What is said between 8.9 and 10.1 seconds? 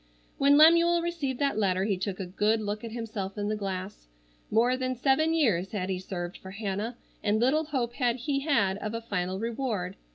a final reward.